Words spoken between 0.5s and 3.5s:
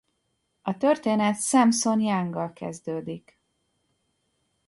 A történet Samson Younggal kezdődik.